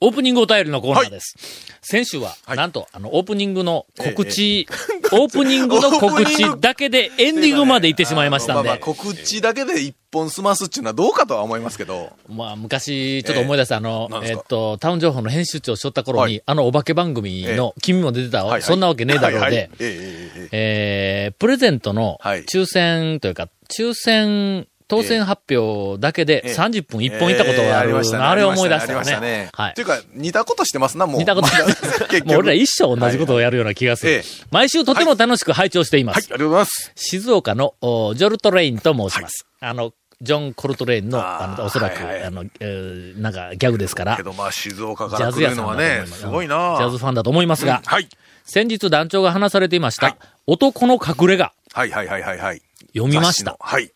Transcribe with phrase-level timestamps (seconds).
[0.00, 1.34] オープニングお便りのコーナーです。
[1.82, 2.56] 先週は、はい。
[2.56, 4.68] なんと、あの、オープニングの告知、
[5.10, 12.12] オープニングの告知だけでエンディングまで行ってしまいましたんあの まあまあで、告知だけで一本済ますっていうのはどうかとは思いますけど。
[12.28, 16.42] まあ、昔、ちょっと思い出した、あのえっと、タウン情報の編集長をしょった頃に、はい。
[16.46, 18.62] あのお化け番組の、君も出てたわ、はいはい。
[18.62, 19.46] そんなわけねえだろうで。
[19.46, 19.88] はいはい、ええええ
[20.36, 20.48] ええ。
[20.52, 22.44] えー、プレゼントのはい。
[22.44, 29.50] 抽選というか、抽選、当選発表だけでええ30分1本行ったことがある、ええりましたねあれを思い出したよありましたねね。。
[29.52, 29.84] はいとい。
[29.84, 31.18] うか、似たことしてますな、もう。
[31.18, 31.48] 似たこと。
[32.24, 34.12] もう俺ら一生同じことをやるような気がする。
[34.12, 36.16] ええ毎週とても楽しく拝聴しています。
[36.16, 36.92] はい、ありがとうございます。
[36.96, 39.46] 静岡のおジョルトレインと申します。
[39.60, 46.20] あの、ジョン・コルトレインの、あーあの、おそらく、はいはいあの、えーなんかギャグですから、ジけどまあ、静岡から来ャズ屋さんるのはね、す。
[46.20, 48.08] すごいなジャズファンだと思いますが、はい。
[48.44, 50.16] 先日団長が話されていました、はい
[50.50, 52.62] 男の隠れ家、はいはいはいはいはい。
[52.94, 53.58] 読みました。
[53.60, 53.92] はい。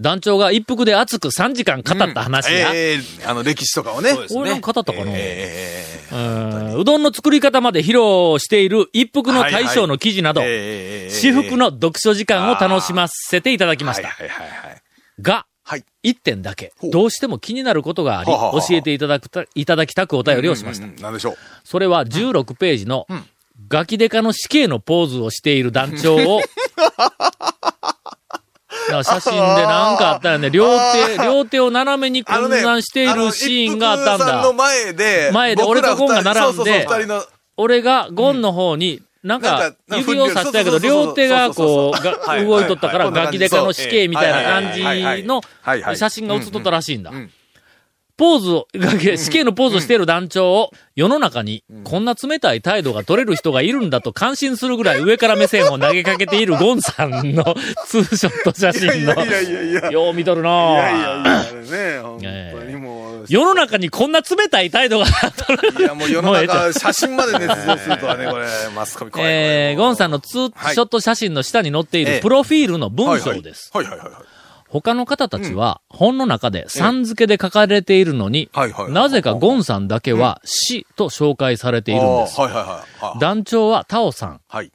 [0.00, 4.12] 団長が一服で熱く3時間語った話や、ええあの、歴史とかをね。
[4.30, 6.14] 俺なんか語ったかな、ええ。
[6.14, 6.80] うん。
[6.80, 14.08] うどんの作り方まで披露している一服の大将の記事など、ええ私服の読書時間を楽しませていただきました。
[14.08, 14.82] はいはいはいはい。
[15.20, 15.84] が、はい。
[16.04, 20.84] 一点だけ、どうしても気になることがあり、はあはあはあ教えていただくた、いただきたくお便りをしました。
[20.84, 21.36] うんうんうんなんでしょう？
[21.64, 23.24] それは16ページの、ん。
[23.68, 26.40] ガキデカの死刑のポーズをしている団長を、
[29.02, 30.50] 写真でなんかあったよね。
[30.50, 30.66] 両
[31.16, 34.24] 手、両手を斜めに混乱しているシーンがあったんだ。
[34.24, 34.52] あの一服さんの。
[34.54, 37.24] 前で、前で俺とゴンが並んでそうそうそう、二人の、
[37.56, 45.42] 俺がゴンの方に、なんかなんか、指をさしたけど、両手がこう、動いとったから、はいガキデカの死刑みたいな感じの
[45.94, 47.16] 写真が写っとったらしいんだ うん。
[47.16, 47.30] うん。
[48.18, 48.66] ポーズを、
[49.16, 57.54] 死刑のポーズをしている団長を、世の中にこんな冷たい態度が取れる人がいるんだと感心するぐらい上から目線を投げかけているゴンさんの
[57.86, 59.90] ツーショット写真の、いやいやいや。
[59.92, 62.20] よう見とるいやいやいなや、ね、本
[62.60, 63.26] 当にもう。
[63.28, 65.06] 世の中にこんな冷たい態度が
[65.46, 69.30] 取れるいや、もう世の中、写真まで捏造するとはね、 これ、マスコミ怖い。
[69.30, 73.70] えー、ゴンさんのツーショット写真の下に載っているプロフィールの文章です。
[73.72, 74.37] はいはいはいはい。
[74.70, 78.50] 他の方たちは、本の中でさん付けで書かれているのに、
[78.90, 82.36] なぜかゴンさんだけは死と紹介されているんです。
[83.18, 84.70] 団長はタオさん、はい。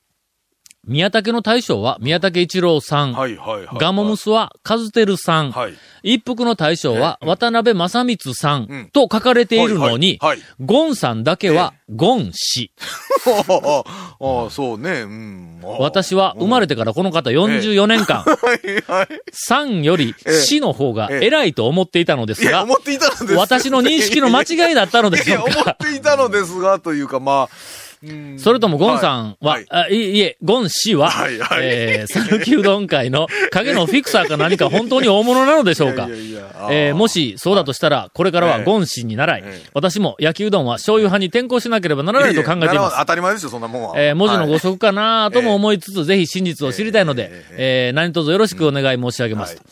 [0.85, 3.77] 宮武の大将は宮武一郎さん、はいはいはい。
[3.79, 5.73] ガモムスはカズテルさん、はい。
[6.03, 8.89] 一服の大将は渡辺正光さん、うん。
[8.91, 10.47] と書かれているのに、はいはいはい。
[10.59, 12.71] ゴンさんだけはゴン氏。
[13.25, 13.83] あ
[14.19, 15.61] あ、そうね、うん。
[15.79, 18.33] 私は生まれてからこの方44年間、は
[18.63, 19.07] いはい。
[19.49, 20.13] 3より
[20.45, 23.33] 死の方が偉いと思っていたのですいや、が、思っていたのです。
[23.35, 25.71] 私の認識の間違いだったのでいや、思しょうか。
[25.71, 27.82] っていたのですが、というか、まあ、うん
[28.37, 36.07] それともゴンさんは、はいあいいえ、ゴン氏は、はいはいえー、讃岐うどん会の影のフィクサーか何か本当に大物なのでしょうか
[36.71, 42.97] えーもしそうだとしたら、これからはゴン氏に習い、ええ私も焼きうどんは醤油派に転向しなければならないと考えています。
[42.97, 43.93] 当たり前ですよ、そんなもんは。
[43.99, 49.63] えー文字の誤はい植かなとも思いつつ、ぜひ真実を知りたいので、えー何卒よろしくお願い申し上げますと。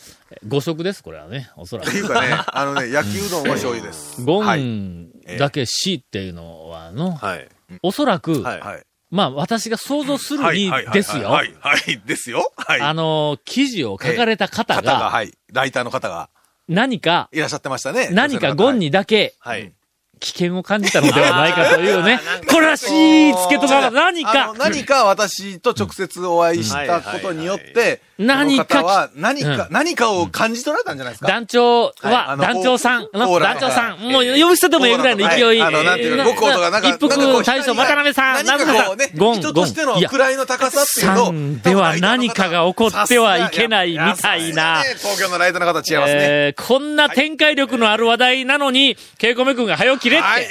[0.48, 1.88] 誤植です、これはね、おそらく。
[1.88, 4.22] っていうかね、あのね、焼きうどんは醤油です。
[4.22, 4.62] ゴはい。
[4.62, 7.48] ンだけ死っていうのはの、はい。
[7.82, 8.82] おそらく、はいはい。
[9.10, 11.30] まあ私が想像するにですよ。
[11.30, 12.52] はい、はい、ですよ。
[12.56, 12.80] はい。
[12.80, 15.32] あの、記事を書かれた方方が、が、はい。
[15.52, 16.30] ライターの方が
[16.68, 18.08] 何か、いらっしゃってましたね。
[18.12, 19.72] 何かゴンにだけはい。
[20.20, 29.72] 危険を感じたのではないかというね、 これらしいつけとか何あかの、何か私と直接お会いしたことによって、うん何か何か、うん。
[29.72, 31.28] 何かを感じ取られたんじゃないですか？
[31.28, 33.28] 団長は団長さん、団
[33.60, 34.12] 長さん、はい。
[34.12, 35.42] もう呼び捨ててもいいぐらいの勢い。
[35.42, 35.62] はい。
[35.62, 37.08] あのなんていうかなんか一服
[37.44, 39.64] 大将渡辺さん、何かこうね、ゴン、人ゴン。
[39.64, 41.14] としての位の高さっていう
[41.54, 44.82] のでは何かが起こってはいけないみたいな。
[44.82, 46.18] 東京のライターの方違いますね。
[46.20, 50.26] えーこんな展開力のある話題なのに、ケイコメ君が早起きれって。
[50.26, 50.48] はい。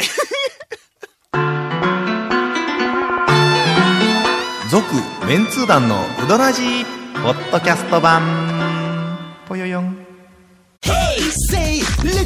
[4.70, 4.86] 続
[5.28, 6.62] メンツー団のウドラジ。
[6.62, 8.22] ーポッドキャスト版
[9.48, 9.98] ぽよよん
[11.52, 12.26] Say little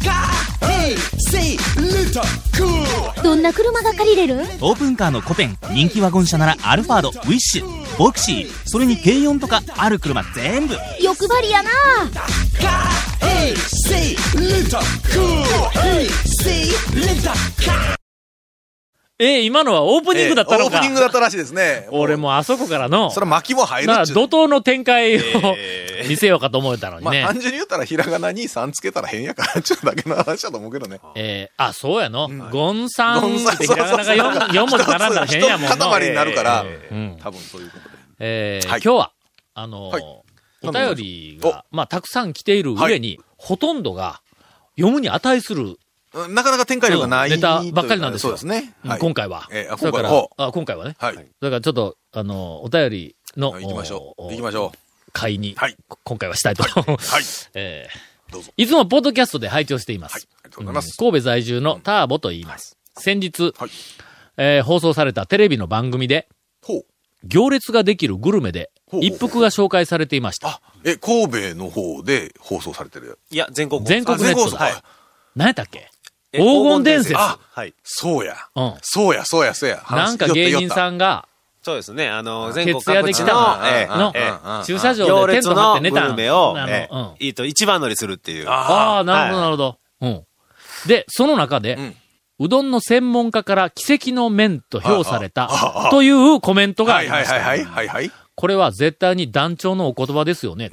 [0.00, 0.30] car.
[0.60, 0.96] Hey,
[1.30, 2.22] say little
[2.56, 3.22] cool.
[3.22, 4.40] どんな車が借りれる？
[4.60, 11.70] オープンカーのコペン人気ワゴン車ならアルファードウィッシュボクシーそれに軽4とかある車全部欲張りやな
[12.58, 12.86] Car.
[13.20, 14.78] Hey, say little
[15.12, 15.42] cool.
[15.72, 17.95] Hey, say little car.
[19.18, 21.88] えー今のはオープニングだったのかオープニングだったらしいですね。
[21.92, 24.14] 俺もあそこからの、それは巻きも入るなっちゅう。
[24.16, 25.20] 怒涛の展開を
[26.06, 27.24] 見せようかと思えたのにまあね。
[27.24, 31.00] 単純に言ったらひらがなに3つけたら変やから、ちょっとだけの話だと思うけどね。
[31.14, 32.28] えーあ、そうやの？
[32.50, 35.74] ゴンさんってひらがながそうそうそう 4, 四文字並んだら変やもんの。
[35.76, 37.94] 一塊になるから、うん多分そういうことで。
[38.20, 39.12] えーはい今日は、
[39.54, 40.02] あの、はい
[40.62, 44.20] お便りが、まあ、たくさん来ている上に、ほとんどが
[44.76, 45.76] 読むに値するうん
[46.28, 47.30] なかなか展開力がない。
[47.30, 48.30] ネタばっかりなんですよ。
[48.30, 48.74] そうですね。
[48.84, 49.48] はい今回は。
[49.50, 50.96] えーあそれから今回は、あ、今回はね。
[50.98, 51.14] はい。
[51.16, 51.26] だか
[51.56, 54.22] らちょっと、あの、お便りの、行きましょう。
[54.22, 54.72] お行きましょ
[55.12, 56.62] 会に、はいこ今回はしたいと。
[56.62, 56.66] う。
[56.82, 56.96] はい。
[57.54, 60.14] えーどうぞいつもポッドキャストで拝聴しています。
[60.14, 60.22] はい。
[60.22, 60.96] ありがとうございます。
[60.96, 62.76] 神戸在住のターボと言います。
[62.98, 63.70] 先日、はい。
[64.38, 66.28] えー放送されたテレビの番組で、
[66.62, 66.86] ほう。
[67.24, 68.70] 行列ができるグルメで、
[69.00, 70.48] 一服が紹介されていました。
[70.48, 73.18] あ、え、神戸の方で放送されてる？
[73.30, 74.44] いや、全国全国ネットだ。
[74.44, 74.82] あ全国はい
[75.36, 75.78] 何やったっけ？
[75.78, 75.88] え
[76.32, 77.16] 黄金伝説。
[77.16, 77.74] あはい。
[77.82, 78.36] そうや。
[78.54, 78.74] うん。
[78.82, 79.82] そうや、そうや、そうや。
[79.90, 81.28] なんか芸人さんが、
[81.62, 82.08] そうですね。
[82.08, 88.48] あの、全国徹夜で来た各地の、えの駐車行場でテン列ト張って寝たルメを、あのえうんえいいと一番乗りするっていう。
[88.48, 89.78] ああ、なるほど、はいなるほど。
[90.02, 90.24] うん。
[90.88, 91.96] で、その中で、うん
[92.38, 95.48] うどんの専門家から奇跡の麺と評された、
[95.90, 97.34] というコメントがあはいりました。
[97.36, 97.64] はいはいはい。
[97.64, 98.10] はいはい。
[98.34, 100.70] これは絶対に団長のお言葉ですよね。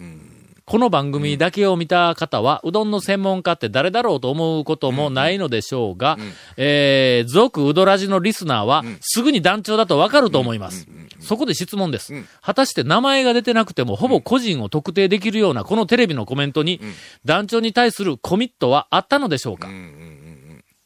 [0.65, 6.18] この番組だけを見た方は、うどんの専門家って誰だろうと思うこともないのでしょうが、
[6.56, 10.88] えー、続うどらじのリスナーは、すぐに団長だとわかると思います。
[11.19, 12.13] そこで質問です。
[12.42, 16.80] 果たして名前が出てなくても、ほぼ個人を特定できるようなこのテレビのコメントに、
[17.25, 19.68] 団長に対するコミットはあったのでしょうか、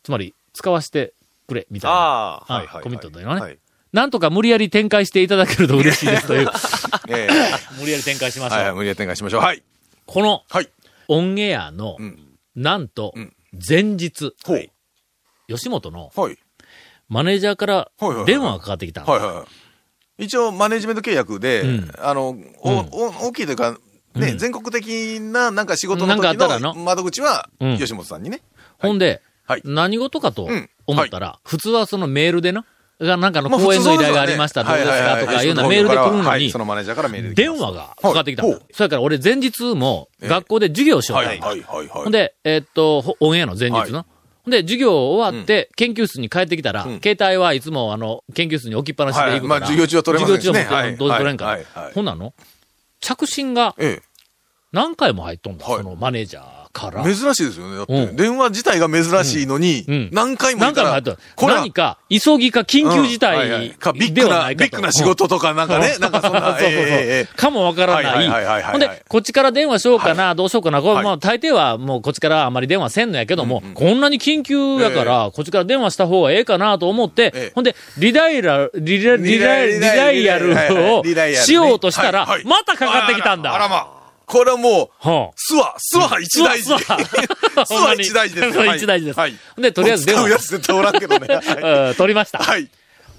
[0.01, 1.13] つまり、使わせて
[1.47, 1.95] くれ、みたいな。
[1.95, 2.83] ああ、あはいはいはい。
[2.83, 3.41] コミットというのはね。
[3.41, 3.59] はい
[3.97, 6.49] なんとか無理やり展開していただけると嬉しいですという。
[7.09, 7.27] え
[7.79, 8.59] 無理やり展開しましょう。
[8.59, 9.41] えはいはい、無理やり展開しましょう。
[9.41, 9.63] はい。
[10.05, 10.69] この、はい。
[11.07, 13.33] オンエアの、んなんとん、
[13.67, 14.69] 前日、ほう。
[15.47, 16.37] 吉本のはい。
[17.09, 19.45] マネージャーからはいはいはい電話がかかってきたのはいは
[20.19, 20.25] い。
[20.25, 23.79] 一応、マネジメント契約で、うんあの、大きいというか、
[24.13, 28.41] ね、うん全国的ななんか仕事のなんかあ時ったらのの窓口はうん、吉本さんにね。
[28.77, 32.63] ほんで、はい何事かとうん思ったら、普通はそのメールでな、
[32.99, 38.43] がなんかのまあ講演の依頼がありました、どうですかとかいうようなメールで来るのにはいそ、のマネージャーからメールで電話がかかってきた。
[38.43, 41.87] それから俺前日も学校で授業をしようとはいはいはいはい。
[41.87, 44.05] ほんで、えーっと、ほオンエアの前日の。
[44.47, 47.01] で、授業終わって、研究室に帰ってきたら、ん。
[47.01, 49.39] 携帯はいつも、あの、研究室に置きっぱなしで行くから。
[49.39, 49.47] はい。
[49.47, 50.39] まあ授業中は取れませね。
[50.39, 51.91] 授業中はどうせ取れんから。
[51.93, 52.33] ほんなの？
[53.01, 54.01] 着信がえ
[54.71, 55.77] 何回も入っとんだ、はい。
[55.77, 57.01] そのマネージャーから？
[57.01, 57.13] え。
[57.13, 57.77] 珍しいですよね。
[57.77, 61.17] だって、うん電話自体が珍しいのに、うん何回も何言ったら回も入っとる。
[61.35, 64.49] これは何か、急ぎか緊急事態かビッグな。
[64.53, 68.27] ビッグな仕事とかなんかね、なんかそんな、 そうそうそうかもわからない。
[68.27, 70.81] はいほんで、こっちから電話しようかな、どうしようかな。
[70.81, 81.03] これ、はいまあ、大抵はもうこっちからあんまり電話せんのやけども、こんなに緊急やから、こっちから電話した方がええかなと思って、ええほんで、リダイラ、リダイ、リダイヤルを
[81.35, 83.53] しようとしたらまたかかってきたんだ。
[83.53, 83.96] あらまあ。
[84.27, 86.65] これはもう、はあスワ、スワ一大事。
[86.65, 89.33] スワ 一大事ですスワ 一大事ですはい。
[89.57, 91.27] でとりあえず電話使うやつ絶対おらんけどね。
[91.33, 92.39] は 取りました。
[92.39, 92.69] はい。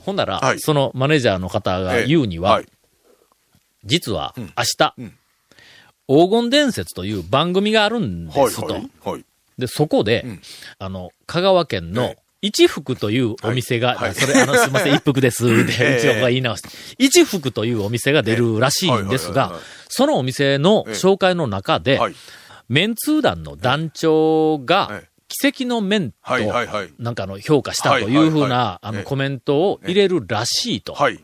[0.04, 2.72] ほんなら、はいそのマネージャーの方が言うには、ええ
[3.84, 4.44] 実は明
[4.76, 5.18] 日、うん
[6.10, 8.50] 黄金伝説という番組があるんではい。
[8.50, 8.66] すと。
[8.66, 8.90] はい。
[9.04, 9.24] はい。
[9.58, 10.40] で、そこで、ん
[10.78, 15.44] あの、香川県のえ一福というお店が、はいはいそれ、あの、すいません、一福です。
[15.66, 16.68] で、ええうちの子が言い直して。
[16.98, 19.58] 一福というお店が出るらしいんですが
[19.88, 22.14] そのお店の紹介の中で、はい。
[22.68, 26.16] メンツー団の団長がええ、奇跡の麺と。
[26.98, 30.92] なんかあの、評価したというふうな、あの、コメントを入れるらしいと。
[30.94, 31.18] はい。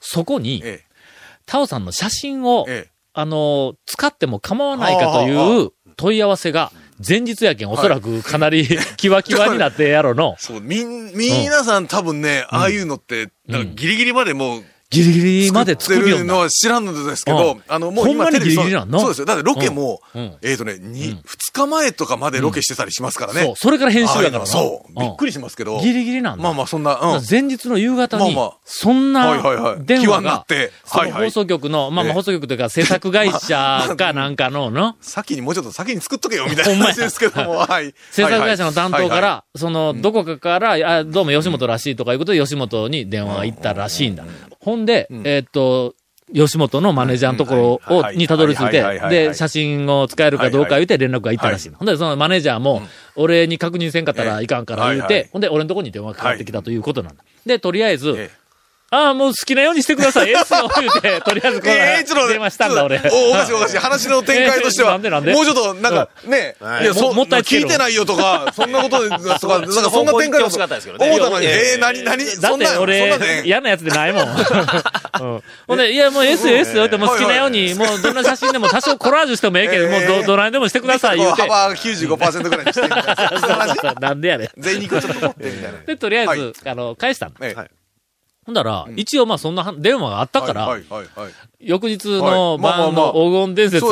[0.00, 0.84] そこに、え
[1.46, 2.90] タオさんの写真をえ。、ええ。
[3.12, 6.70] あの、使っても構わないかという問い合わせが、
[7.06, 8.66] 前日やけん、おそらくかなり、
[8.96, 10.36] キワキワになってやろの。
[10.40, 13.30] そう、みん、皆さん多分ね、ああいうのって、
[13.74, 16.38] ギリギリまでもう、ギリギリまで作ってるの。
[16.38, 19.00] は知らんのですけどうん、あの、もうほんまに今テレビギリギリなんの？
[19.00, 19.24] そうですよ。
[19.24, 20.02] だってロケも
[20.42, 23.44] えっとね、に、二日前とかまでロケしてたりしますからね。
[23.44, 24.46] そう、それから編集やからな。
[24.46, 25.00] そう。
[25.00, 25.30] びっくり。
[25.30, 25.80] りしますけど。
[25.80, 26.42] ギリギリなんだ。
[26.42, 27.22] まあまあ、そんな、うん。
[27.28, 30.46] 前日の夕方にそんなはいはいはい電話際になが
[30.84, 37.94] はいはい放送局の、まあまあええ放送局というか制作会社か なんかのの、先にもうちょっと先に作っとけよ、みたいな 話ですけども、はい。
[38.10, 44.24] 制作会社の担当から、その、どこかから、あ、どうも吉本らしいとかいうことで吉本に電話が行ったらしいんだ。
[44.60, 45.94] ほんで、えーっと、
[46.32, 51.76] 吉本のマネージャーのところを、はいにたどり着いてはいはいはいはい、で、写真を使えるかどうか言うて連絡が行ったらしいの。
[51.78, 52.82] ほんで、そのマネージャーも、
[53.16, 57.24] 俺に確認せんかったらいかんから言うはいはい、てほんで、俺のとこに電話かかってきたということなんだ。
[57.46, 58.30] で、とりあえずえ、
[58.92, 60.30] ああ、もう好きなようにしてください。
[60.30, 63.00] ええっすよ、言うて、とりあえずこえー、ちょっとの電話したんだ、俺。
[63.12, 63.78] おおかしいおかしい。
[63.78, 74.22] 話の展開としてえーは、なんでなんでもうちょっと、なんか、ね、いや、もそ、もったい聞いてないよとか、そんなこととか、なんかそんな展開しかったですけどね思ったのに、えー、何、何、だそんな、そんって俺嫌なやつでないもん。
[74.22, 81.42] うんほんで、いや、もう S、S よって、もう好きなように、もうどんな写真でも多少コラージュしてもええけど、もうど、どないでもしてください、言うて。
[81.42, 84.08] 幅95%ぐらいにしてな。
[84.08, 84.50] そんでやねん。
[84.58, 85.78] 全肉ちょっと取ってみたいな。
[85.86, 87.79] で、とりあえず、はあの、返したはい
[88.46, 90.78] ほんだら、一応まあそんな電話があったから。
[91.60, 93.86] 翌日の晩まあの黄金伝説、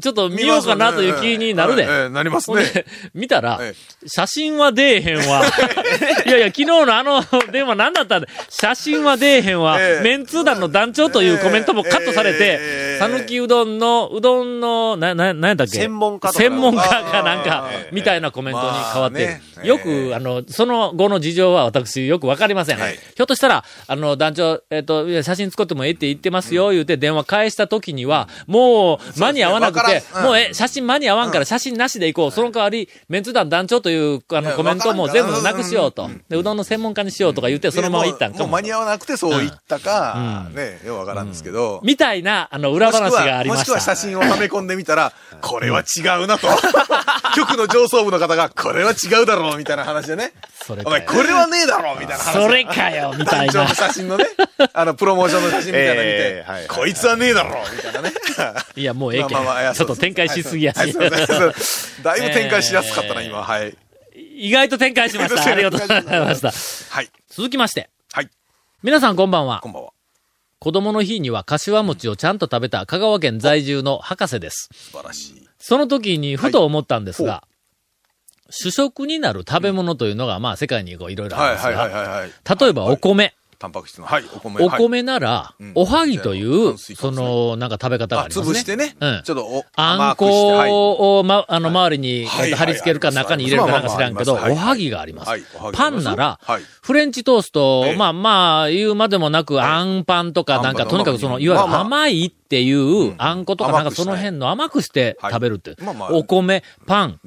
[0.00, 2.08] ちょっと見ようかなという気になるで。
[2.08, 2.84] なりますね。
[3.14, 3.74] 見たらえ、
[4.06, 5.44] 写真は出えへんわ。
[6.26, 9.80] いやいや、昨日のあの電話何だったんだ写真は出えへんわ。
[9.80, 15.78] ええメンツー団の団長というコメントもカットされえてえ、さぬきうどんの、うどんの、な、な、なんやっけ？
[15.78, 19.68] 専門家専門家かなんかみたいなコメントに変わってるまあね。
[19.68, 22.78] よく、あの、その後の事情は私よくわかりません。
[22.78, 22.94] はい。
[22.94, 30.24] ひょっとしたら、あの、団長、えっ、と、いや写真作ってもええって言ってますよ、言うて電話返した時には、もう間に合わなくてわか、らん。
[30.24, 32.30] もうえ、写真間に合わんから写真なしで行こう。
[32.30, 36.10] その代わり、メンツ団団長という、あの、コメントも全部なくしようと。
[36.28, 38.60] で、うどんの専門家にしようとか言って、そのまま行ったんかももう間。
[38.66, 41.80] に合わなくてそう言ったか、ね、よくわからんですけど。
[41.84, 43.80] みたいな、あの、裏話がありまもしくは。
[43.80, 46.48] 写真をはめ込んでみたら、これは違うなと。
[47.36, 50.32] 局の上層部の方が、これは違うだろうみたいな話でね。
[50.66, 52.32] それお前、かこれはねえだろうみたいな話。
[52.32, 53.74] それかよ、みたいな団長の。
[53.74, 54.24] 写真のね、
[54.72, 58.12] あの、プロモーションの写真みたいなの見てこいつはねえだろうみたいなね。
[58.76, 59.32] いや、もうええけん。
[59.32, 63.42] まあまあまあいやちょっと展開しすぎやしだいぶ展開しやすかったな、 えー今。
[63.42, 63.76] はい。
[64.14, 65.50] 意外と展開しました。
[65.50, 66.52] ありがとうございました。
[66.94, 67.10] はい。
[67.30, 67.90] 続きまして。
[68.12, 68.30] はい。
[68.82, 69.68] 皆さんこんばんはこ。
[69.68, 69.95] んばんは。
[70.58, 74.68] 子供の日には柏餅をちゃんと食べた香川県在住の博士です。
[74.72, 75.48] 素晴らしい。
[75.58, 77.44] その時にふと思ったんですが、
[78.48, 82.30] 主食になる食べ物というのが、まあ世界にこういろいろあるんですはいはいはいが、はいはい。
[82.60, 83.34] 例えばお米。
[83.58, 84.06] タンパク質の。
[84.06, 84.64] はい、お米。
[84.64, 84.82] おはい。
[84.82, 88.54] 米ならうん、おはぎという、そ物の、なんか食べ方がああ、りますね。
[88.58, 88.96] 潰してね。
[89.00, 89.22] うん。
[89.24, 93.16] ちょっとお、あんこを、ま、あの、周りに、貼り付けるかはい。
[93.16, 95.30] 中に入れるかなんか知らんけど、おはぎがあります。
[95.72, 106.10] パンならはい、フレンチトーストええ、まあまあ、言うまでもなく、あんパンとかなんか、とにかくその、まあいわゆるまあ甘いっていう、あんことかなんかその辺の甘くしてはい食べるってまあまあ。
[106.12, 107.20] お米、パン。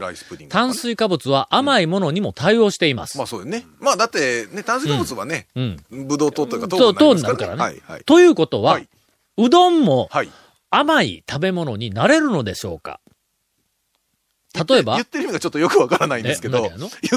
[0.47, 3.25] 炭水化物は甘いものにも対応していますま。
[3.25, 3.65] あそうよね。
[3.81, 5.77] まあだって、ね、炭水化物はね、うん。
[6.07, 7.61] ブドウ糖というかと、糖糖になるからね。
[7.61, 8.03] はいはい。
[8.05, 8.88] ということははい、
[9.38, 10.31] うどんもはい。
[10.69, 13.01] 甘い食べ物になれるのでしょうか？
[14.67, 14.93] 例えば？
[14.95, 16.69] 言っ、てる意味がちょっとよくわからないんですけど、言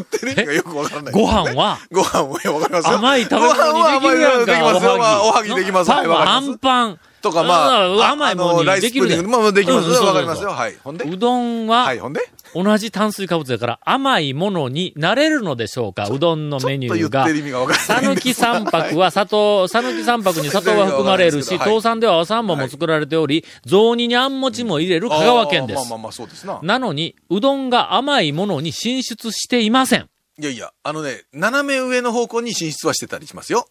[0.02, 1.14] ってる意味がよくわからない。
[1.14, 2.98] ご飯は、 ご飯も、いやわかりますよ。
[2.98, 4.98] 甘い食べ物にできるやんか、ご飯は甘いできますよ。
[4.98, 5.88] まあおはぎできます。
[5.88, 7.00] パンはあんパン。
[7.22, 9.22] とか、まあ、うん甘いものにできるで。
[9.22, 10.50] まあまあできますわかりますよ。
[10.50, 10.76] はい。
[10.82, 11.04] ほんで？
[11.08, 12.20] うどんははい、ほんで？
[12.54, 16.08] 同じ炭水化物だから甘いものになれるのでしょうか？
[16.08, 18.02] うどんのメニューがさ。
[18.02, 25.94] ぬき三白は砂糖、さぬき三白に砂糖は含まれるし、はい糖酸ではお三本も作られており、雑煮にあん餅も入れる香川県ですまあま。
[25.94, 26.60] あまあ、そうですな。
[26.62, 30.08] なのに、うどんが甘いものに進出していません。
[30.38, 33.68] いやいや、あのね、斜め上の方向に進出はしてたりしますよ。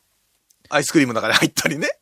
[0.74, 1.90] アイスクリームの中に入ったりね。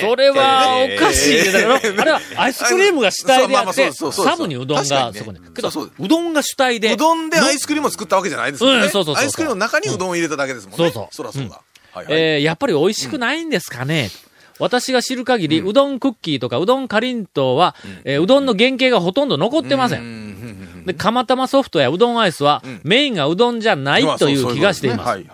[0.00, 1.52] それはおかしいね。
[1.52, 5.40] だから、あれはアイスクリームが主体であって、サブにうどんがそこに。
[5.54, 6.92] けど、そうどんが主体で。
[6.94, 8.86] うどんでアイスクリームを作ったわけじゃないですもんね。
[8.86, 9.14] うんそうそうそう。
[9.16, 10.90] そうアイスクリームの中にうどんを入れただけですもんね。
[10.90, 11.08] そうそう。
[11.14, 11.40] そらそ
[12.08, 14.10] やっぱり美味しくないんですかね、
[14.60, 20.29] 私が知る限り、うどんクッキーとかうどんかりんとうは、えーうどんの原型がほとんど残ってません。
[20.86, 25.24] で、釜玉ソフトやうどんアイスは、メインがうどんじゃないまあという気がしています。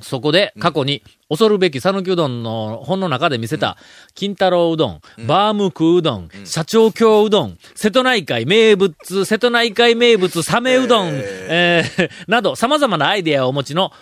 [0.00, 3.76] そことで過去に、恐るべき讃岐うどんの本の中で見せた、
[4.14, 12.10] 金太郎うどん、バームクーうどん、社長京うどん、瀬戸内海名物、瀬戸内海名物、サメうどん、えー。
[12.28, 13.92] など、様々なアイデアをお持ちの、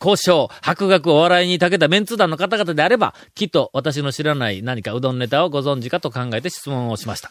[0.00, 7.30] 交渉、博学お笑いに長けたメンツ団の方々であれば、きっと私の知らない何かうどんネタをご存知かと考えて質問をしました。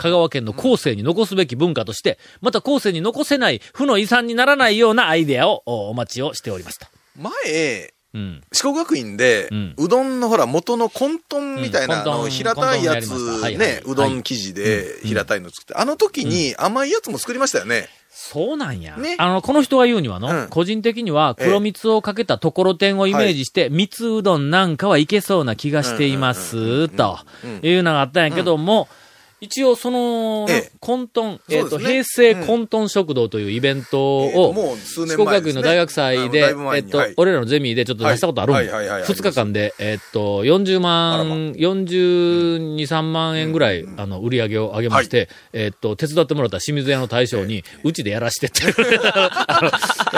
[0.00, 6.90] 香川県の後世に残すべき文化として、また後世に残せない負の遺産にならないようなアイデアをおお待ちをしておりました。
[7.16, 8.42] 前、うん。
[8.50, 9.74] 四国学院で、うん。
[9.76, 12.12] うどんのほら元の混沌みたいな、うん。
[12.12, 13.58] あの平たいやつはいはい。
[13.58, 17.88] ね、うどん生地で平たいの作って、あの時に甘いやつも作りましたよね。
[18.10, 18.96] そうなんや。
[18.96, 19.16] ね。
[19.18, 20.48] あの、この人が言うにはの、うん。
[20.48, 27.18] 個人的には黒蜜をかけたところてんをイメージして、蜜うどんなんかはいけそうな気がしています、と
[27.62, 28.88] いうのがあったんやけども、
[29.40, 30.70] 一応その、ええ。
[30.80, 32.28] 混沌、えっ、と、そうですね。
[32.28, 37.14] 平成混沌食堂というイベントえーとを、もう数四国学院の大学祭で、えっと、にはい。
[37.16, 41.24] 俺らのゼミでちょっと出したことあるんはいはいはい日間で、えっと、40あらま。
[41.24, 48.62] 万、42、3万円ぐらい、あの、売り上げを上げまして、えっと、手伝ってもらった清水屋の大将に、うちでやらしてって、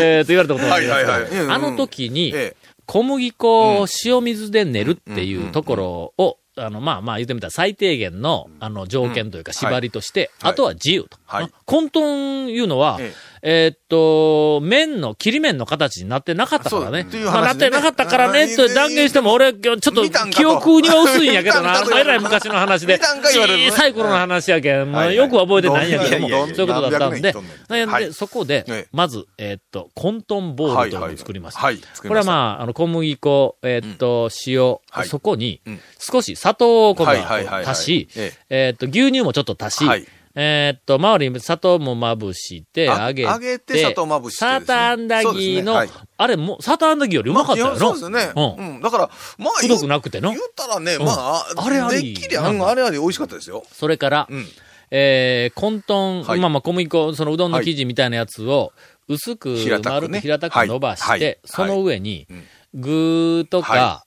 [0.02, 1.44] えっと、言われたことがありますけどはいはいはい。
[1.44, 2.56] うんあの時に、え。
[2.84, 10.52] 小麦粉を塩水で練るっていうところを、あの、まあまあ言ってみたら最低限の、あの、条件というか縛りとして、はい。
[10.52, 11.18] あとは自由と。
[11.32, 11.50] はい。
[11.64, 13.68] 混沌いうのは、ええ。
[13.72, 17.00] ーっと、麺の、切り麺の形になってなかったからね。
[17.02, 17.26] そうっていう。
[17.26, 21.82] まあ、なってなかったからね、と断言しても、俺、ちょっと記憶には薄いんやけどな。
[21.98, 23.00] えらい昔の話で。
[23.00, 27.32] 小さい頃の話やけん、まあ、はいよく覚えてないんやけども、そういうことだったんで。
[27.32, 28.12] 何百年生きとんではい。
[28.12, 31.60] そこでええ、まず、えーっと、コントンボールというのを作りました。
[31.60, 35.08] これはまあ、あの、小麦粉、えーっと、塩、はい。
[35.08, 36.96] そこにうん、少し砂糖を
[37.64, 44.50] 足しえ、えーっと、牛乳もちょっと足しはい、えーっと、周りに砂糖もまぶして、あ揚げて、揚げて砂糖まぶしてね。
[44.50, 48.10] サーターアンダギーのねはい、あれも、サーターアンダギーよりうまかったよまあいやそうです。
[48.10, 48.32] ね。
[48.34, 48.74] うん。
[48.76, 48.80] うん。
[48.80, 51.02] だから、まあ、くどくなくての言ったらね、ん。
[51.02, 52.14] まあ、あれあり。
[52.14, 53.64] でっきり、うんあれあり美味しかったですよ。
[53.72, 54.46] それから、うん。
[54.90, 56.40] えー、混沌、はい。
[56.40, 58.72] まあまあ小麦粉、そのうどんの生地みたいなやつを、
[59.08, 61.20] 薄く、丸く平たく伸ばして、はい。
[61.20, 61.38] はい。
[61.44, 64.04] その上にうん、具とか、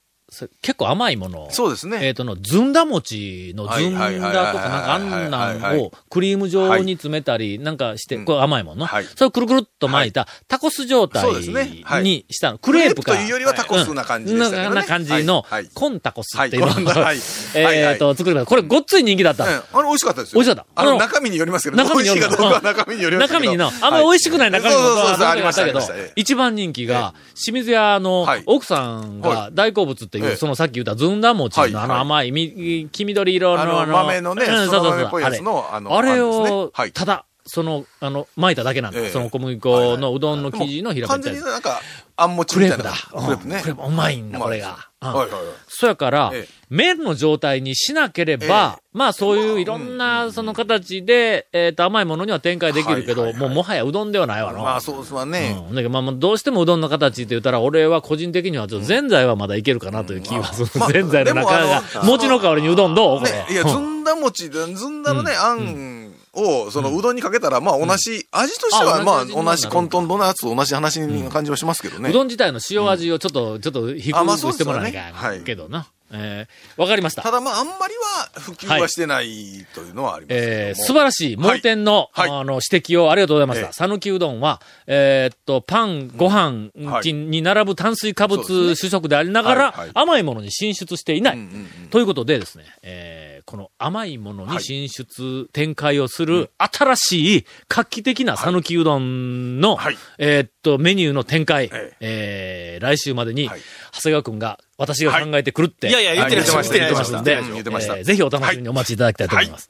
[0.62, 1.46] 結構甘いもの。
[1.46, 2.00] を、そうですね。
[2.02, 8.26] えっ、との、ずんだ餅のずんだとか、なんかあんはいはいはいはいはいなんをクリーム状に詰めたり、なんかして、うん。
[8.26, 9.06] これ甘いもんの、はい。
[9.06, 11.82] それをくるくるっと巻いたタコス状態そうですね。
[11.84, 12.04] はい。
[12.04, 12.58] にしたの。
[12.58, 13.14] クレープか。
[13.14, 14.68] というよりはタコスな感じでしたけどね。
[14.68, 14.76] うん。
[14.76, 15.64] な感じのはい。
[15.64, 16.68] はい、コンタコスはいっていうの。
[16.68, 16.86] を、はい。
[16.86, 17.64] はい。
[17.64, 17.78] はい。
[17.78, 18.50] えっと、作りました。
[18.50, 19.46] これごっつい人気だった。
[19.46, 19.50] うん。
[19.52, 20.42] あれ美味しかったですよ。
[20.42, 20.82] 美味しかった。
[20.82, 23.34] あの、中身によりますけど、中身による美味しいかどうかは中身によります。
[23.34, 25.80] 中身にの、あんまり美味しくない中身もありました、あった。
[25.82, 28.44] けど一番人気が、清水屋のはい。
[28.46, 39.00] 奥さんが大好物ってそのさっき言ったずんだ餅はいのあの甘い、み黄緑色のあの豆のねうんその豆っぽいやつのあれあのあれをはい、ただ、その、あの、巻いただけなんだ。
[39.00, 41.44] ええその小麦粉のうどんの生地の平べ完ったいやつ。
[41.44, 41.80] 全になんか、
[42.18, 42.78] あんもちみたいな。
[42.78, 43.22] クレープだ。
[43.22, 43.62] クレープね。
[43.62, 44.90] クレープうまいんだ、これが。
[45.12, 45.54] うんはいはいはい。
[45.68, 54.60] そやから、ええ麺の状態にしなければ、まあそういういろんなその形で、えっ、と甘いものには展開できるけど、はいはいはいもうもはやうどんではないわな。
[54.60, 55.64] まあそうですわね。
[55.70, 55.76] うん。
[55.76, 60.72] だけどまあまあどうしてもうどんの形って言ったら、俺は個人的にはちょっとぜんざいはまだいけるかなという気がする。
[60.80, 63.22] まあぜんざいの中が餅の代わりにうどんどう？
[63.22, 65.95] ね、いや、うんずんだ餅で、ずんだのね、あん
[66.36, 72.10] を、その、うどんにかけたら、まあ、同じ、味としては、あまあ、同じ混沌のやつと同じ話に感じはしますけどね。
[72.10, 75.42] うどん自体の塩味をちょっと、ちょっと低くしてもらわなきゃはい。
[75.42, 75.88] けどな。
[76.18, 77.22] えーわかりました。
[77.22, 77.94] ただまあ、あんまり
[78.34, 80.54] は普及はしてないというのはありますけども。
[80.54, 82.30] えー素晴らしい、盲点の、はい。
[82.30, 82.40] はい。
[82.42, 83.68] あの、指摘をありがとうございました。
[83.68, 83.74] ええ。
[83.74, 87.14] 讃岐うどんは、えーっと、パン、ご飯はい。
[87.14, 89.92] に並ぶ炭水化物主食でありながら、はいはい。
[89.94, 91.36] 甘いものに進出していない。
[91.36, 91.48] うんうん
[91.84, 91.90] うん。
[91.90, 99.98] ということでですね、えーこの甘いものに進出、展開をする新しい画期的な讃岐うどんの、はい。
[100.18, 101.94] えーっと、メニューの展開、え。
[102.00, 103.62] えー来週までに、はい。
[103.94, 105.92] 長谷川くんが私が考えてくるって、い。
[105.92, 106.70] やいや、言ってないはい。
[106.70, 107.98] 言ってますんで、言ってました。
[107.98, 109.70] えーぜひお楽しみにお待ちいただきたいと思います。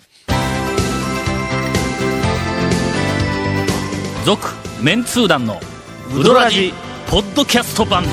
[4.26, 4.48] 続、
[4.82, 5.60] メンツー団の
[6.16, 6.74] ウドラジ
[7.08, 8.04] ポッドキャスト版。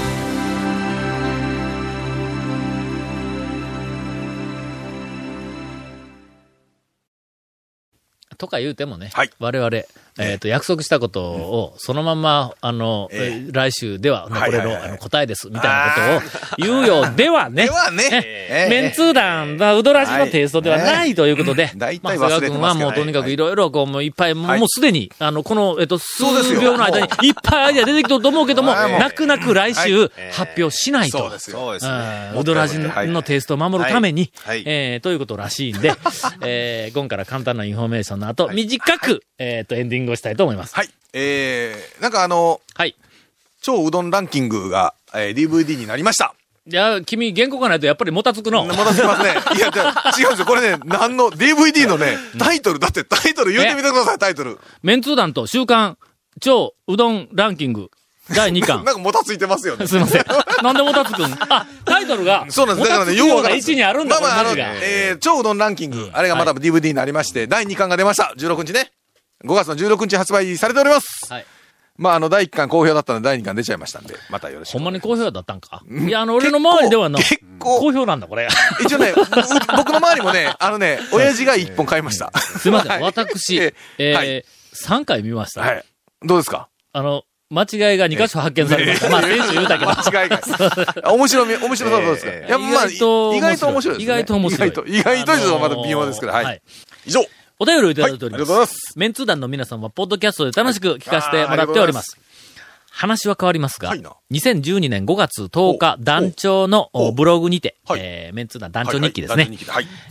[8.37, 9.31] とか言うてもね、はい。
[9.39, 9.71] 我々、
[10.19, 17.65] えっ、と、約束したことを、そのまま、あの、え来週では、これのあの答えです、みたいなことを言うようではね。
[17.65, 18.09] ではね。
[18.13, 26.25] えメンツー団はウドラジのテイストではないということで、大まあ、体長谷川君はもうとにかくいろいろ、こう、もういっぱい、もうすでに、あの、この、えっと、数
[26.61, 27.33] 秒の間にい。
[27.33, 31.19] っぱいアイデア出てきたと思うけども、泣く泣く来週発表しないと。
[31.19, 31.59] そうですよ。
[31.59, 32.33] そうですうね。
[32.35, 34.33] んウドラジのテイストを守るために、
[34.65, 35.93] えーということらしいんで、
[36.43, 40.75] えー、ゴンから簡単なインフォメーションの後、短く、えっと、エンディングをしたいと思います。
[40.75, 40.91] はい。
[41.13, 42.97] えー、なんかあの、はい。
[43.61, 46.35] 超うどんランキングが、えー DVD になりました。
[46.69, 48.65] いや、君、原稿がないとやっぱりもたつくの。
[48.65, 49.31] またすみますね。
[49.57, 50.47] いや、違うんですよ。
[50.47, 54.59] これね、何の、DVD のね、タイトル、だってタイトル言ってみてください、タイトル。
[54.83, 55.99] メンツー団と週刊
[56.41, 57.91] 超うどんランキング
[58.31, 58.95] 第2巻 なん。
[58.95, 59.89] かもたついてますよね。
[59.89, 60.25] すいません。
[60.63, 61.35] なんでもたつくん？
[61.51, 62.89] あ、タイトルが、そうなんです。
[62.89, 64.55] だからね、ようなようわからん位置にあるんだ、まあまあ、あの。
[64.57, 68.33] えー、超うどんランキング、あれがまた DVD になりまして、第2巻が出ました。
[68.39, 68.93] 16日ね。
[69.45, 71.27] 5月の16日発売されております。
[71.33, 71.47] はい。
[71.99, 74.73] まあ、あの、第1巻好評だったので、第2巻出ちゃいましたんで、またよろしく。
[74.73, 75.83] ほんまに好評だったんか？
[75.91, 78.49] いや、あの、俺の周りではの、結構好評なんだ、これ。
[78.83, 79.15] 一応ね、う
[79.77, 82.33] 僕の周りもね、あのね、親父が1本買いました。
[82.39, 82.93] すいません。
[82.93, 85.61] はい私、ええーはい3回見ました。
[85.61, 85.85] はい。
[86.23, 86.69] どうですか？
[86.95, 89.11] あの、間違いが2箇所発見されました。
[89.11, 89.91] まあ、先週言うたけど。
[89.91, 91.13] 間違いが。
[91.13, 92.33] 面白み、面白さそうですか？
[92.33, 94.15] えいや、まあ、意外と意外と面白いですね。
[94.15, 96.63] 意外と面白い意外と、意外とまだ微妙ですけど、はい。
[97.05, 97.21] 以上。
[97.63, 98.39] お便りをいただいております。
[98.39, 102.19] はいありがとうございますメンツー団の皆さんは、ポッドキャストで楽しく聞かせてもらっております。
[102.91, 109.49] 話は変わりますが、はいな2012年5月10日、お団長のブログにて、はいえーメンツー団団長日記ですね。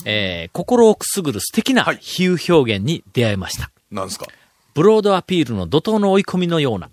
[0.05, 3.69] えー心をくすぐる素敵なはい比喩表現に出会いました。
[3.91, 4.25] なんですか？
[4.73, 6.89] ブロードアピールの怒涛の追い込みのような、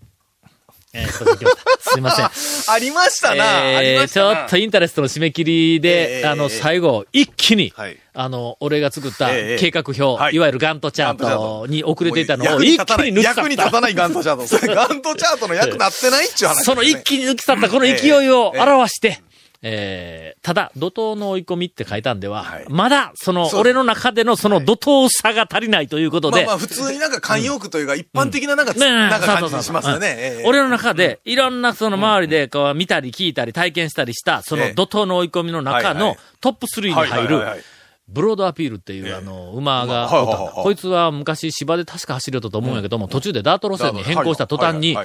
[0.95, 1.91] えー、ました。
[1.91, 2.31] すいません。
[2.73, 3.61] ありましたな。
[3.63, 13.43] えー、ちょっとインタレストの締め切りで、えーあの、最後、一気に、はいあの、俺が作ったえー計画表、はいい、わゆるガントチャートに遅れていたのを一気に抜き去った。
[13.43, 14.75] 役に立たないガントチャート。
[14.75, 16.65] ガントチャートの役なってないっちゅう話ね。
[16.67, 19.21] その一気に抜き去ったこの勢いを表して、
[19.63, 22.65] えーただ、怒涛の追い込みって書いたんでは、はい。
[22.69, 30.43] まだ、その、俺の中でのその怒涛さが足りないということで、まあまあ普通になんか慣用句というか一般的ななんかつ、ねえなんか感じしますよね。
[30.47, 34.69] 俺の中で、いろんなその周りでこう見たり聞いたり体験したりした、そええ。
[34.69, 36.19] の怒涛の追い込みの中のはいはい。
[36.41, 37.65] トップ3にはい入るはいはいはい、
[38.09, 44.97] ブロードアピールっていう、あの、馬がこいつは昔芝で確か走れたと思うんやけども、途中でダート路線に変更した途端に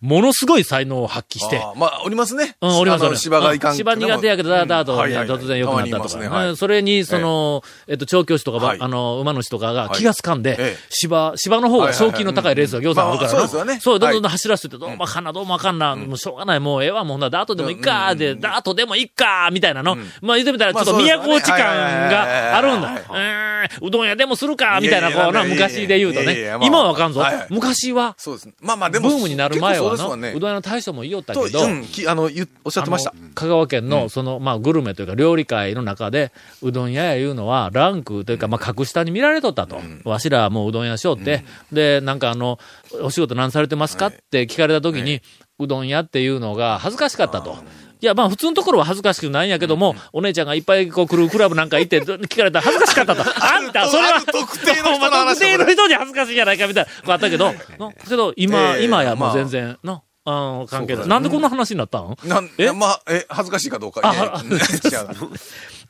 [0.00, 2.56] ものすごい才能を発揮して、まあ、おりますね。
[2.60, 6.56] うん、おります芝がいかんうん芝苦手やけど、ダートで突然良くなったとか。
[6.56, 9.98] それに、その、えっと、調教師とかあの、馬主とかがはい。
[9.98, 13.80] 気がつかんでええ、芝、芝の方が賞金の高いレースが行さんあるからそうですよね。
[13.80, 19.96] そう、どんどん走らせてて、どうもあかんな、どうもあかんな、もうしょうがない、もうええわ、もうならダートでもいいか、で、ダートでもいいか、みたいなの。
[20.20, 22.88] まあ言ってみたら、ちょっと都落ち感があるんだ。
[22.88, 26.52] はいうどん屋でもするか、みたいな、こうな、昔で言うとね。
[26.62, 27.24] 今はあかんぞ。
[27.48, 28.46] 昔は、そうです。
[28.46, 28.54] ね。
[28.60, 29.16] まあまあでブも。
[29.16, 32.30] ームになる前はな、うどん屋の大将も言いよったとけど、あの、
[32.64, 33.14] おっしゃってました。
[33.34, 39.80] 香川県の、その、まあ、グルメというか、料理界の中で、うどん屋やいうのは、ランクというか、まあ、格下に見られとったと。
[40.04, 42.58] わしらもううどん屋しようって、で、なんかあの、
[43.00, 44.08] お仕事何されてますか？
[44.08, 45.22] って聞かれたときに、
[45.58, 47.56] うどん屋っていうのが恥ずかしかったと。
[48.02, 53.22] いや、まあ、普通のところは恥ずかしくないんやけども、お姉ちゃんがいっぱいこう来るクラブなんか行って、聞かれたら恥ずかしかったと。
[53.40, 58.84] あんた、それは、特定の人特定の人に恥ずかしいじゃないかみたいな、こうあったけど、のけど、今、ええ。
[58.84, 59.34] 今やもうまあ。
[59.34, 61.06] 全然、の、あの、関係ない。
[61.06, 62.16] なんでこんな話になったん？
[62.24, 62.72] なんえ？
[62.72, 64.00] まあ、え、恥ずかしいかどうか。
[64.02, 64.58] あ違う。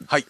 [0.07, 0.27] はい。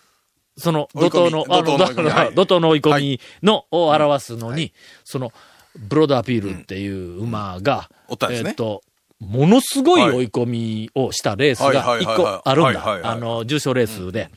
[0.56, 2.78] その、怒涛の、怒涛の追い。
[2.78, 5.32] 込みのを表すのに、その、
[5.76, 7.88] ブロードアピールっていう馬が、
[8.30, 8.82] えっと、
[9.22, 12.16] ものすごい追い込みをしたレースはいが一はいはいはい。
[12.16, 13.00] 個あるんだ。
[13.10, 14.30] あの、重賞レースで。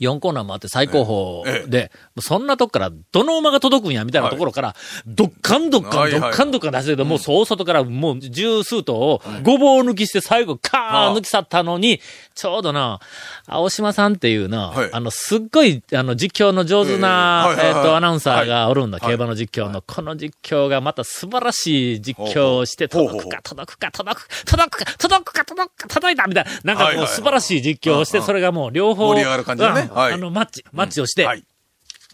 [0.00, 1.52] 4コーナーもあって最高ええ。
[1.62, 6.20] 峰で、そんなとこからどの馬が届くんやみたいなところから、どっかんどっかんはいはい。
[6.20, 12.00] どっかんどっかん出してもうそう外からもう十数頭をごぼう抜きして最後カーン抜き去ったのに、
[12.38, 13.00] ちょうどな、
[13.48, 19.08] 青島さんっていうなはい、あの、すっごい、あの、実況の上手なえっと、アナウンサーがおるんだ、はい。
[19.08, 19.82] 競馬の実況の。
[19.82, 26.74] この実況がまた素晴らしい実況をして、届くか、届くか、届くか、届くか、届くか、届くか、届いたみたいな。
[26.74, 29.90] なんかこう素晴らしい実況をして、それがもう両方、盛り上がる感じのね。
[29.92, 31.42] あの、マッチ、マッチをして、はい。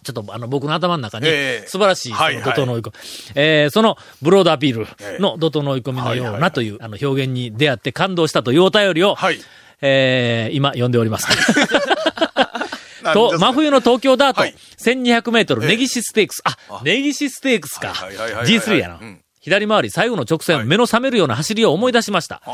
[0.04, 1.66] ちょっとあの僕の頭の中にええ。
[1.66, 2.92] 素晴らしいその怒涛の追い込み。
[3.36, 4.86] えーそのブロードアピール
[5.18, 6.52] の怒涛の追い込みのようない。
[6.52, 9.38] というあの表現に出会って感動したというお便りを、はい。
[9.80, 11.26] えー今読んでおります。
[13.12, 14.54] と、真冬の東京ダート、はい。
[14.78, 15.68] 1200メートル、ええ。
[15.68, 16.40] ネギシステークス。
[16.44, 17.88] あ、ネギシステークスか。
[17.92, 18.58] はいはいはいはいはい。
[18.58, 18.98] G3 やな。
[19.00, 19.20] うん。
[19.40, 20.66] 左回り、最後の直線、はい。
[20.66, 22.40] 目の覚めるような走りを思い出しました。
[22.46, 22.52] あ。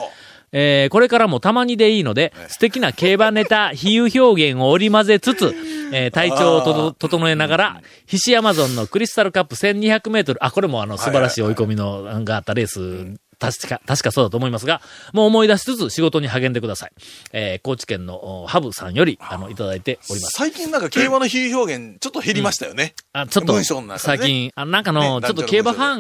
[0.53, 5.55] えーこれからもたまにでいいので、素敵な競馬ネタ、比喩表現を織り交ぜつつ、
[5.93, 16.93] えー体調を整えながら、菱アマゾンのクリスタルカップ1200メートル、あ、これもあの素晴らしい追い込みの、があったレース、確か、確かそうだと思いますが、もう思い出しつつ仕事に励んでください。
[17.33, 20.37] えー高知県のおハブさんより、あの、いただいております。
[20.37, 22.95] 最近なんか競馬の比喩表現、ちょっと減りましたよね。
[23.13, 23.65] あ、ちょっとね
[23.99, 25.97] 最近、あなんかの、ねちょっと競馬ファ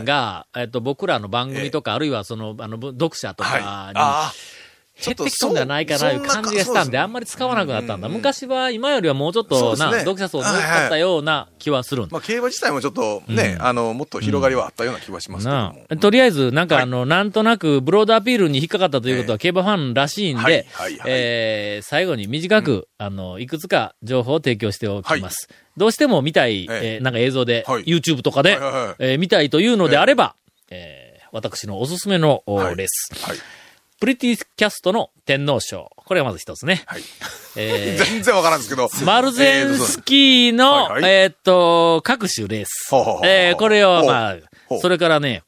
[0.00, 3.60] ンが、えっと、僕らの番組とか、あるいはその、あの、ぶ読者とはい。
[3.60, 4.32] かに、ああ。
[5.00, 8.08] 減ってきたんではないかな、いう感じがしたんで、あんまり使わなくなったんだ。
[8.08, 10.00] 昔は今よりはもうちょっとな、ね。
[10.00, 12.12] 読者層も多かったような気はするんだ。
[12.12, 15.86] まあ、競馬自体もちょっとね、あの、もっと広がりはあったような気はしますけどなも。
[15.88, 15.96] あ。
[15.96, 25.48] とりあえず、なんかあの、なんとなく、ブロードアピールに引っかかったということは、競馬ファンらしいんはいではいはい、えー最後に短く、あの、いくつか情報を提供しておきます。
[25.76, 26.98] どうしても見たい、ええ。
[27.00, 27.84] ーなんか映像で、はい。
[27.84, 30.36] YouTube とかではいはいはい、えー見たいというのであれば、
[30.70, 33.10] えー私のおすすめのレース。
[33.26, 33.38] はい。
[34.02, 35.88] プリティキャストの天皇賞。
[35.94, 36.82] これがまず一つね。
[36.86, 37.02] はい。
[37.54, 38.90] えー 全然わからんですけど。
[39.04, 43.26] マルゼンスキーの、はいはいえーっと、各種レースほうほうほう。
[43.28, 45.44] えーこれを、まあ、それからね、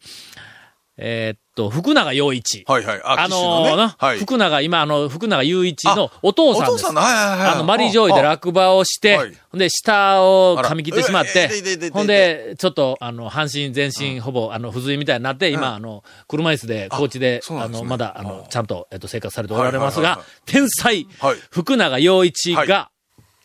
[0.97, 2.65] えーっと、福永陽一。
[2.67, 3.01] はいはい。
[3.05, 3.95] あ、あのね。
[3.97, 4.19] はい。
[4.19, 6.71] 福永、今、あの、福永雄一のお父さんです。
[6.73, 7.49] お父さんの、はいはいはい。
[7.51, 9.33] あの、マリージョイで落馬をして、はい。
[9.51, 22.91] ほんで、下を噛み切ってしまっあてほんで、ちょっと、あの、半身、全身、ほぼ、あの、不随みたいになって、今、あの、車椅子で、高知で、あの、まだ、あの、ちゃんと、えっと、生活されておられますが天才はい、福永陽一はが、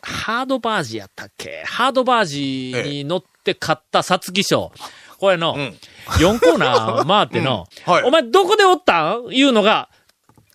[0.02, 1.62] ハードバージやったっけ？
[1.66, 4.72] ハードバージに乗って勝った皐月賞。
[5.20, 5.76] これの、ん
[6.18, 9.26] 4コーナー回っての、うんはいお前どこでおったん？
[9.30, 9.88] いうのが、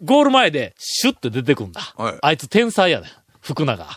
[0.03, 1.81] ゴール前でシュッて出てくんだ。
[1.95, 3.07] はいあいつ天才やね。
[3.41, 3.87] 福永。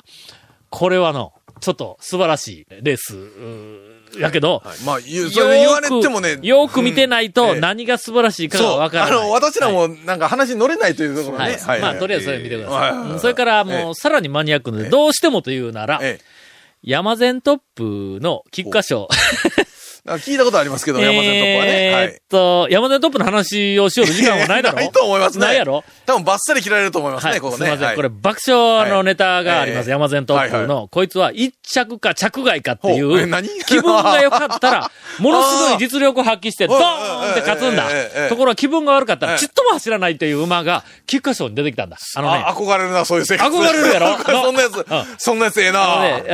[0.71, 6.33] これはの、ちょっと素晴らしいレース、うーやけど、まあ、言うそれ言われてもね。
[6.33, 8.77] よーくよーく見てないとうんええ何が素晴らしいかが。
[8.77, 9.13] わからない。
[9.19, 11.53] あの、私らもなんか話に乗れないというところはい。
[11.53, 11.59] ね。
[11.59, 11.81] はい。
[11.81, 12.81] まあ、とりあえずそれ見てください。
[12.81, 16.25] はいはいはいうんそれからもう、さらにマニアックで、どうしてもというなら、ええ。
[16.83, 19.09] 山善トップの菊花賞。
[20.17, 21.93] 聞いたことありますけど、山田トップはね。
[21.93, 25.47] はえーっと、山善トップの話をしよう時間はないだろないと思いますね。
[25.47, 27.59] ないやろ多分バッサリ切られると思いますはい、ね、ここね。
[27.59, 27.87] すみません。
[27.87, 29.87] はいこれ爆笑のネタがあります。
[29.87, 33.19] はい山善トップの、はいこいつは一着か着外かっていほう
[33.67, 37.89] 気分が良かったら、 ものすごい実力を発揮して、ドーンって勝つんだ。
[38.29, 41.99] ところが気分が悪かったら、ええちっとも走らないという馬が、菊花賞に出てきたんだ。
[42.17, 43.55] あのね、あ、憧れるな、そういう生活。
[43.55, 44.17] 憧れるやろ？
[44.25, 44.85] そんなやつうん、
[45.19, 45.73] そんなやつええあ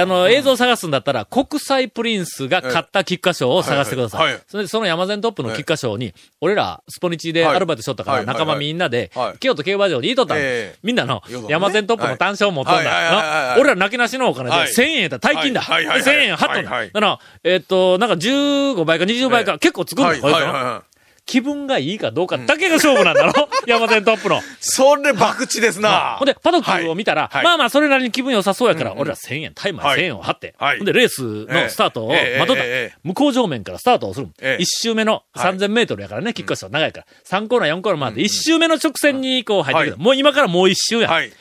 [0.07, 4.21] のあの、映像を探すんだったら、国際プリンスが勝った菊花賞を探してください。
[4.21, 4.45] はいはいはい。
[4.49, 8.27] それで、その山善トップの菊花賞に、俺ら、スポニチでアルバイトしとったから、はい。
[8.27, 10.39] はい仲間みんなではい、京都競馬場にいとったん
[10.83, 14.69] みんなの山善トップの単勝持っとんだな俺ら泣きなしのお金ではい。
[14.69, 15.61] 1000円やったら大金だ。
[15.61, 15.87] はい。
[15.87, 16.01] はい。
[16.01, 16.15] はい。
[16.17, 16.71] 1000円はっとんだ。
[16.71, 20.33] だから、えっと、なんか15倍か20倍か、結構作るんだ、はい。
[20.35, 20.83] こいつの。
[21.27, 23.33] 気分がいいかどうかだけが勝負なんだろ？
[23.67, 24.43] 山善トップの。
[24.61, 26.17] それ、博打ですな。
[26.19, 32.99] ほんで、パドックを見たら、はいまあまあ、それなりに気分良さそうやから、うんうん俺ら1000円、タイマーはい1000円を張って、はいほんで、レースのスタートをええ待っとった。
[33.05, 34.29] 向こう上面からスタートをする。
[34.41, 37.07] ええ一周目のはい3000メートルやからね、キックアスは長いから。
[37.41, 39.93] 3コーナー、4コーナー回って、一周目の直線にこう入ってくる。
[39.93, 41.09] はもう今からもう一周や。
[41.11, 41.33] はい。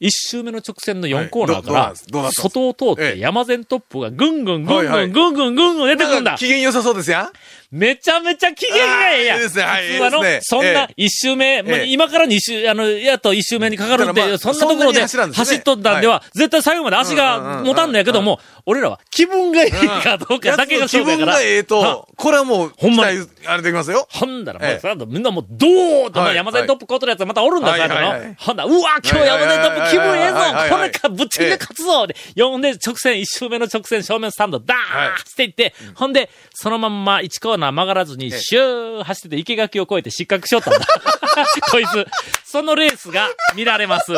[0.00, 6.36] 一周目の直線の4コーナーかはいら外を通っええて山善トップがぐんぐんぐんぐんぐんぐんぐん出てくるんだ。
[6.38, 7.30] 機嫌良さそうですやん。
[7.70, 9.36] めちゃめちゃ機嫌がええやん。
[9.38, 9.62] いいですね。
[9.64, 10.94] はい普通はのねそんなええ。
[10.96, 11.86] 一周目、まあええ。
[11.88, 21.32] 今から二周、あの、やっと一周目にかかるってまあそんなところで走っとったんでは、絶対最後まで足が持たんのやけども、俺らは気分がいいかどうかだけが勝負やから。
[21.38, 24.06] 気分がええはと、これはもう、ほんま期待あれできますよ。
[24.10, 24.94] ほんだら、ええ。
[25.06, 27.80] みんなもう、どーっと、はい山添トップコートのやつがまたおるんだ、はい。
[27.80, 28.34] 最後の。
[28.38, 30.76] ほんだらうわ、今日山添トップ気分ええぞ。
[30.76, 32.06] これか、ぶっちぎりで勝つぞ。
[32.06, 35.28] で、呼んで直線、一周目の直線、正面スタンド、ダーンはい。
[35.28, 40.86] していって、ほんで、そのまんま1コーナー曲がらずに、シュー走ってて、生垣を越えて失格しよったんだ。
[41.70, 42.06] こいつ。
[42.44, 44.12] そのレースが見られます。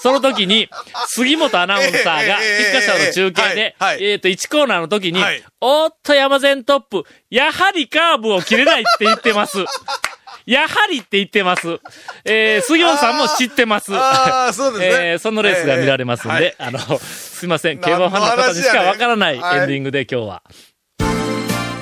[0.00, 0.68] その時に、
[1.08, 9.58] 杉本アナウンサーが、ええ菊花賞の中継で、はいはいえっと、1コーナーの時にはい、おーっと山善トップ、やはりカーブを切れないって言ってます。
[10.46, 11.78] やはりって言ってます。
[12.24, 13.94] えー、杉本さんも知ってます。
[13.94, 15.06] ああ、そうですね。
[15.12, 20.42] えー、そのレースが見られますんで、えあの、すいません、競馬ファンの方にしかわからないエンディングで今日は。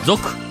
[0.05, 0.50] 続、